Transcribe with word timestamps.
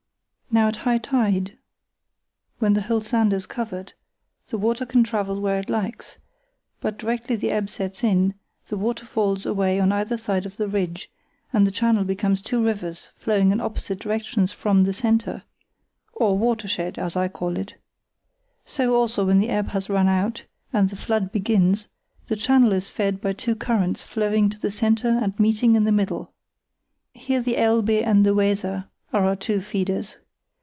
Now 0.53 0.67
at 0.67 0.75
high 0.75 0.97
tide, 0.97 1.57
when 2.59 2.73
the 2.73 2.81
whole 2.81 2.99
sand 2.99 3.31
is 3.31 3.45
covered, 3.45 3.93
the 4.49 4.57
water 4.57 4.85
can 4.85 5.01
travel 5.01 5.39
where 5.39 5.59
it 5.59 5.69
likes; 5.69 6.17
but 6.81 6.99
directly 6.99 7.37
the 7.37 7.51
ebb 7.51 7.69
sets 7.69 8.03
in 8.03 8.33
the 8.67 8.75
water 8.75 9.05
falls 9.05 9.45
away 9.45 9.79
on 9.79 9.93
either 9.93 10.17
side 10.17 10.43
the 10.43 10.67
ridge 10.67 11.09
and 11.53 11.65
the 11.65 11.71
channel 11.71 12.03
becomes 12.03 12.41
two 12.41 12.61
rivers 12.61 13.11
flowing 13.15 13.53
in 13.53 13.61
opposite 13.61 13.99
directions 13.99 14.51
from 14.51 14.83
the 14.83 14.91
centre, 14.91 15.43
or 16.17 16.37
watershed, 16.37 16.99
as 16.99 17.15
I 17.15 17.29
call 17.29 17.55
it. 17.55 17.75
So, 18.65 18.93
also, 18.97 19.25
when 19.27 19.39
the 19.39 19.47
ebb 19.47 19.69
has 19.69 19.89
run 19.89 20.09
out 20.09 20.43
and 20.73 20.89
the 20.89 20.97
flood 20.97 21.31
begins, 21.31 21.87
the 22.27 22.35
channel 22.35 22.73
is 22.73 22.89
fed 22.89 23.21
by 23.21 23.31
two 23.31 23.55
currents 23.55 24.01
flowing 24.01 24.49
to 24.49 24.59
the 24.59 24.69
centre 24.69 25.17
and 25.21 25.39
meeting 25.39 25.75
in 25.75 25.85
the 25.85 25.93
middle. 25.93 26.33
Here 27.13 27.39
the 27.39 27.55
Elbe 27.55 28.03
and 28.05 28.25
the 28.25 28.35
Weser 28.35 28.89
are 29.13 29.25
our 29.27 29.37
two 29.37 29.61
feeders. 29.61 30.17